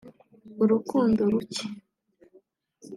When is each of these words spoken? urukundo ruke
urukundo 0.63 1.21
ruke 1.33 1.63